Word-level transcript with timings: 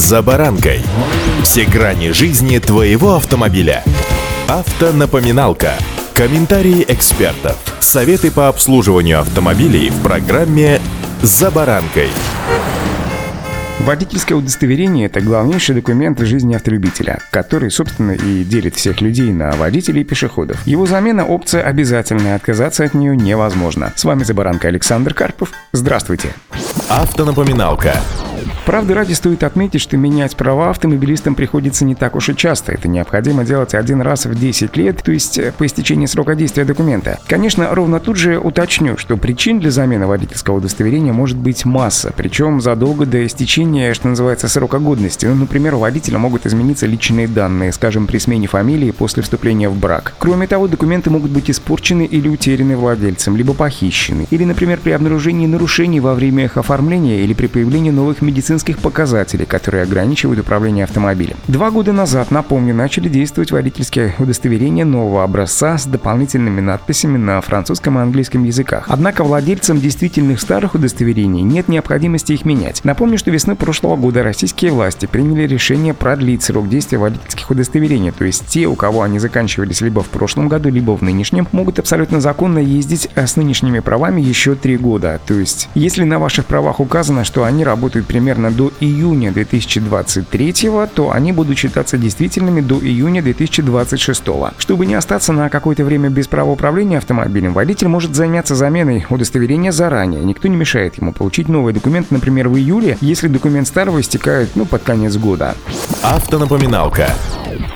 «За 0.00 0.22
баранкой». 0.22 0.80
Все 1.42 1.66
грани 1.66 2.12
жизни 2.12 2.56
твоего 2.58 3.16
автомобиля. 3.16 3.84
Автонапоминалка. 4.48 5.74
Комментарии 6.14 6.86
экспертов. 6.88 7.58
Советы 7.80 8.30
по 8.30 8.48
обслуживанию 8.48 9.20
автомобилей 9.20 9.90
в 9.90 10.02
программе 10.02 10.80
«За 11.20 11.50
баранкой». 11.50 12.08
Водительское 13.80 14.38
удостоверение– 14.38 15.04
это 15.06 15.20
главнейший 15.20 15.74
документ 15.74 16.18
в 16.18 16.24
жизни 16.24 16.54
автолюбителя, 16.54 17.18
который, 17.30 17.70
собственно, 17.70 18.12
и 18.12 18.42
делит 18.42 18.76
всех 18.76 19.02
людей 19.02 19.30
на 19.32 19.50
водителей 19.52 20.00
и 20.00 20.04
пешеходов. 20.04 20.66
Его 20.66 20.86
замена– 20.86 21.26
опция 21.28 21.62
обязательная, 21.62 22.36
отказаться 22.36 22.84
от 22.84 22.94
нее 22.94 23.14
невозможно. 23.14 23.92
С 23.96 24.04
вами 24.04 24.24
Забаранка 24.24 24.68
Александр 24.68 25.12
Карпов. 25.12 25.50
Здравствуйте. 25.72 26.30
Автонапоминалка. 26.88 28.00
Правда, 28.70 28.94
ради 28.94 29.14
стоит 29.14 29.42
отметить, 29.42 29.80
что 29.80 29.96
менять 29.96 30.36
права 30.36 30.70
автомобилистам 30.70 31.34
приходится 31.34 31.84
не 31.84 31.96
так 31.96 32.14
уж 32.14 32.28
и 32.28 32.36
часто. 32.36 32.70
Это 32.70 32.86
необходимо 32.86 33.42
делать 33.42 33.74
один 33.74 34.00
раз 34.00 34.26
в 34.26 34.34
10 34.38 34.76
лет, 34.76 35.02
то 35.02 35.10
есть 35.10 35.38
э, 35.38 35.50
по 35.50 35.66
истечении 35.66 36.06
срока 36.06 36.36
действия 36.36 36.64
документа. 36.64 37.18
Конечно, 37.26 37.74
ровно 37.74 37.98
тут 37.98 38.16
же 38.16 38.38
уточню, 38.38 38.96
что 38.96 39.16
причин 39.16 39.58
для 39.58 39.72
замены 39.72 40.06
водительского 40.06 40.58
удостоверения 40.58 41.12
может 41.12 41.36
быть 41.36 41.64
масса, 41.64 42.12
причем 42.16 42.60
задолго 42.60 43.06
до 43.06 43.26
истечения, 43.26 43.92
что 43.92 44.06
называется, 44.06 44.46
срока 44.46 44.78
годности. 44.78 45.26
Ну, 45.26 45.34
например, 45.34 45.74
у 45.74 45.80
водителя 45.80 46.18
могут 46.18 46.46
измениться 46.46 46.86
личные 46.86 47.26
данные, 47.26 47.72
скажем, 47.72 48.06
при 48.06 48.18
смене 48.18 48.46
фамилии 48.46 48.92
после 48.92 49.24
вступления 49.24 49.68
в 49.68 49.76
брак. 49.76 50.14
Кроме 50.20 50.46
того, 50.46 50.68
документы 50.68 51.10
могут 51.10 51.32
быть 51.32 51.50
испорчены 51.50 52.04
или 52.04 52.28
утеряны 52.28 52.76
владельцем, 52.76 53.36
либо 53.36 53.52
похищены. 53.52 54.28
Или, 54.30 54.44
например, 54.44 54.78
при 54.78 54.92
обнаружении 54.92 55.48
нарушений 55.48 55.98
во 55.98 56.14
время 56.14 56.44
их 56.44 56.56
оформления 56.56 57.24
или 57.24 57.34
при 57.34 57.48
появлении 57.48 57.90
новых 57.90 58.22
медицинских 58.22 58.59
медицинских 58.60 58.78
показателей, 58.78 59.46
которые 59.46 59.84
ограничивают 59.84 60.40
управление 60.40 60.84
автомобилем. 60.84 61.36
Два 61.48 61.70
года 61.70 61.92
назад, 61.92 62.30
напомню, 62.30 62.74
начали 62.74 63.08
действовать 63.08 63.52
водительские 63.52 64.14
удостоверения 64.18 64.84
нового 64.84 65.24
образца 65.24 65.78
с 65.78 65.86
дополнительными 65.86 66.60
надписями 66.60 67.16
на 67.16 67.40
французском 67.40 67.98
и 67.98 68.02
английском 68.02 68.44
языках. 68.44 68.84
Однако 68.88 69.24
владельцам 69.24 69.80
действительных 69.80 70.40
старых 70.40 70.74
удостоверений 70.74 71.42
нет 71.42 71.68
необходимости 71.68 72.32
их 72.32 72.44
менять. 72.44 72.84
Напомню, 72.84 73.18
что 73.18 73.30
весной 73.30 73.56
прошлого 73.56 73.96
года 73.96 74.22
российские 74.22 74.72
власти 74.72 75.06
приняли 75.06 75.46
решение 75.46 75.94
продлить 75.94 76.42
срок 76.42 76.68
действия 76.68 76.98
водительских 76.98 77.50
удостоверений, 77.50 78.10
то 78.10 78.24
есть 78.24 78.46
те, 78.48 78.66
у 78.66 78.74
кого 78.74 79.02
они 79.02 79.18
заканчивались 79.18 79.80
либо 79.80 80.02
в 80.02 80.08
прошлом 80.08 80.48
году, 80.48 80.68
либо 80.68 80.96
в 80.96 81.02
нынешнем, 81.02 81.48
могут 81.52 81.78
абсолютно 81.78 82.20
законно 82.20 82.58
ездить 82.58 83.08
э, 83.14 83.26
с 83.26 83.36
нынешними 83.36 83.80
правами 83.80 84.20
еще 84.20 84.54
три 84.54 84.76
года. 84.76 85.18
То 85.26 85.34
есть, 85.34 85.68
если 85.74 86.04
на 86.04 86.18
ваших 86.18 86.44
правах 86.46 86.80
указано, 86.80 87.24
что 87.24 87.44
они 87.44 87.64
работают 87.64 88.06
примерно 88.06 88.39
до 88.48 88.72
июня 88.80 89.32
2023, 89.32 90.54
то 90.94 91.10
они 91.12 91.32
будут 91.32 91.58
считаться 91.58 91.98
действительными 91.98 92.62
до 92.62 92.78
июня 92.78 93.22
2026. 93.22 94.22
Чтобы 94.56 94.86
не 94.86 94.94
остаться 94.94 95.34
на 95.34 95.50
какое-то 95.50 95.84
время 95.84 96.08
без 96.08 96.28
права 96.28 96.50
управления 96.50 96.96
автомобилем, 96.96 97.52
водитель 97.52 97.88
может 97.88 98.14
заняться 98.14 98.54
заменой 98.54 99.04
удостоверения 99.10 99.72
заранее. 99.72 100.24
Никто 100.24 100.48
не 100.48 100.56
мешает 100.56 100.96
ему 100.96 101.12
получить 101.12 101.48
новый 101.48 101.74
документ, 101.74 102.10
например, 102.10 102.48
в 102.48 102.56
июле, 102.56 102.96
если 103.02 103.28
документ 103.28 103.68
старого 103.68 104.00
истекает 104.00 104.50
ну, 104.54 104.64
под 104.64 104.82
конец 104.82 105.16
года. 105.16 105.54
Автонапоминалка. 106.02 107.10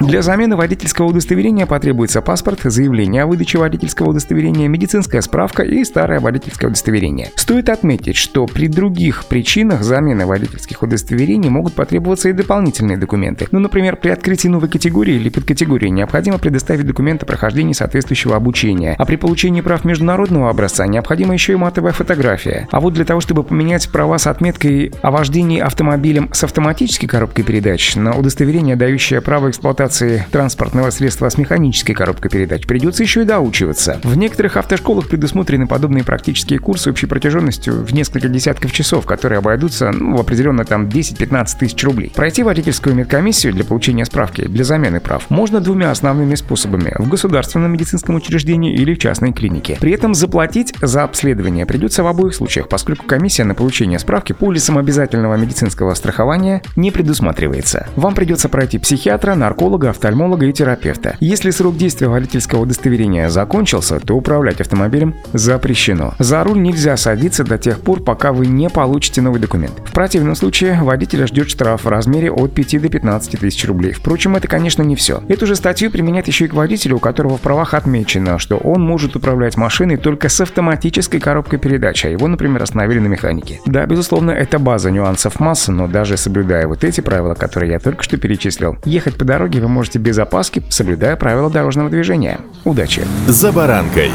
Для 0.00 0.22
замены 0.22 0.56
водительского 0.56 1.06
удостоверения 1.06 1.66
потребуется 1.66 2.22
паспорт, 2.22 2.60
заявление 2.64 3.22
о 3.22 3.26
выдаче 3.26 3.58
водительского 3.58 4.10
удостоверения, 4.10 4.68
медицинская 4.68 5.20
справка 5.20 5.62
и 5.62 5.84
старое 5.84 6.20
водительское 6.20 6.70
удостоверение. 6.70 7.30
Стоит 7.34 7.68
отметить, 7.68 8.16
что 8.16 8.46
при 8.46 8.68
других 8.68 9.26
причинах 9.26 9.82
замены 9.82 10.26
водительских 10.26 10.82
удостоверений 10.82 11.48
могут 11.48 11.74
потребоваться 11.74 12.28
и 12.28 12.32
дополнительные 12.32 12.96
документы. 12.96 13.48
Ну, 13.50 13.58
например, 13.58 13.96
при 13.96 14.10
открытии 14.10 14.48
новой 14.48 14.68
категории 14.68 15.14
или 15.14 15.28
подкатегории 15.28 15.88
необходимо 15.88 16.38
предоставить 16.38 16.86
документы 16.86 17.24
о 17.24 17.26
прохождении 17.26 17.72
соответствующего 17.72 18.36
обучения, 18.36 18.94
а 18.98 19.04
при 19.04 19.16
получении 19.16 19.60
прав 19.60 19.84
международного 19.84 20.50
образца 20.50 20.86
необходима 20.86 21.34
еще 21.34 21.52
и 21.52 21.56
матовая 21.56 21.92
фотография. 21.92 22.68
А 22.70 22.80
вот 22.80 22.94
для 22.94 23.04
того, 23.04 23.20
чтобы 23.20 23.42
поменять 23.42 23.88
права 23.90 24.18
с 24.18 24.26
отметкой 24.26 24.92
о 25.02 25.10
вождении 25.10 25.60
автомобилем 25.60 26.30
с 26.32 26.44
автоматической 26.44 27.08
коробкой 27.08 27.44
передач 27.44 27.96
на 27.96 28.16
удостоверение, 28.16 28.76
дающее 28.76 29.20
право 29.20 29.48
эксплуатации 29.58 30.24
транспортного 30.30 30.90
средства 30.90 31.28
с 31.28 31.36
механической 31.36 31.92
коробкой 31.92 32.30
передач 32.30 32.64
придется 32.64 33.02
еще 33.02 33.22
и 33.22 33.24
доучиваться. 33.24 33.98
В 34.04 34.16
некоторых 34.16 34.56
автошколах 34.56 35.08
предусмотрены 35.08 35.66
подобные 35.66 36.04
практические 36.04 36.60
курсы 36.60 36.90
общей 36.90 37.06
протяженностью 37.06 37.84
в 37.84 37.92
несколько 37.92 38.28
десятков 38.28 38.70
часов, 38.70 39.04
которые 39.04 39.38
обойдутся 39.38 39.90
ну, 39.90 40.16
в 40.16 40.20
определенно 40.20 40.64
там 40.64 40.86
10-15 40.86 41.46
тысяч 41.58 41.82
рублей. 41.82 42.12
Пройти 42.14 42.44
водительскую 42.44 42.94
медкомиссию 42.94 43.52
для 43.52 43.64
получения 43.64 44.04
справки 44.04 44.46
для 44.46 44.62
замены 44.62 45.00
прав 45.00 45.28
можно 45.28 45.60
двумя 45.60 45.90
основными 45.90 46.36
способами– 46.36 46.94
в 46.98 47.08
государственном 47.08 47.72
медицинском 47.72 48.14
учреждении 48.14 48.74
или 48.74 48.94
в 48.94 48.98
частной 48.98 49.32
клинике. 49.32 49.76
При 49.80 49.90
этом 49.90 50.14
заплатить 50.14 50.72
за 50.80 51.02
обследование 51.02 51.66
придется 51.66 52.04
в 52.04 52.06
обоих 52.06 52.34
случаях, 52.34 52.68
поскольку 52.68 53.06
комиссия 53.06 53.42
на 53.42 53.56
получение 53.56 53.98
справки 53.98 54.32
полисом 54.32 54.78
обязательного 54.78 55.34
медицинского 55.34 55.94
страхования 55.94 56.62
не 56.76 56.92
предусматривается. 56.92 57.88
Вам 57.96 58.14
придется 58.14 58.48
пройти 58.48 58.78
психиатра, 58.78 59.34
нарколога, 59.48 59.90
офтальмолога 59.90 60.44
и 60.44 60.52
терапевта. 60.52 61.16
Если 61.20 61.50
срок 61.50 61.76
действия 61.76 62.08
водительского 62.08 62.60
удостоверения 62.60 63.30
закончился, 63.30 63.98
то 63.98 64.14
управлять 64.14 64.60
автомобилем 64.60 65.14
запрещено. 65.32 66.14
За 66.18 66.44
руль 66.44 66.60
нельзя 66.60 66.96
садиться 66.98 67.44
до 67.44 67.56
тех 67.56 67.80
пор, 67.80 68.02
пока 68.02 68.32
вы 68.32 68.46
не 68.46 68.68
получите 68.68 69.22
новый 69.22 69.40
документ. 69.40 69.72
В 69.86 69.92
противном 69.92 70.34
случае 70.34 70.82
водителя 70.82 71.26
ждет 71.26 71.48
штраф 71.48 71.84
в 71.84 71.88
размере 71.88 72.30
от 72.30 72.52
5 72.52 72.82
до 72.82 72.88
15 72.90 73.40
тысяч 73.40 73.64
рублей. 73.66 73.92
Впрочем, 73.92 74.36
это, 74.36 74.48
конечно, 74.48 74.82
не 74.82 74.96
все. 74.96 75.22
Эту 75.28 75.46
же 75.46 75.56
статью 75.56 75.90
применяют 75.90 76.26
еще 76.26 76.44
и 76.44 76.48
к 76.48 76.54
водителю, 76.54 76.96
у 76.96 76.98
которого 76.98 77.38
в 77.38 77.40
правах 77.40 77.72
отмечено, 77.72 78.38
что 78.38 78.58
он 78.58 78.82
может 78.82 79.16
управлять 79.16 79.56
машиной 79.56 79.96
только 79.96 80.28
с 80.28 80.40
автоматической 80.42 81.20
коробкой 81.20 81.58
передач, 81.58 82.04
а 82.04 82.10
его, 82.10 82.28
например, 82.28 82.62
остановили 82.62 82.98
на 82.98 83.06
механике. 83.06 83.60
Да, 83.64 83.86
безусловно, 83.86 84.32
это 84.32 84.58
база 84.58 84.90
нюансов 84.90 85.40
масса, 85.40 85.72
но 85.72 85.86
даже 85.86 86.18
соблюдая 86.18 86.66
вот 86.66 86.84
эти 86.84 87.00
правила, 87.00 87.34
которые 87.34 87.72
я 87.72 87.78
только 87.78 88.02
что 88.02 88.18
перечислил, 88.18 88.76
ехать 88.84 89.16
по 89.16 89.24
дороге 89.38 89.60
вы 89.60 89.68
можете 89.68 90.00
без 90.00 90.18
опаски, 90.18 90.62
соблюдая 90.68 91.14
правила 91.14 91.48
дорожного 91.48 91.88
движения. 91.88 92.40
Удачи! 92.64 93.02
«За 93.28 93.52
баранкой» 93.52 94.10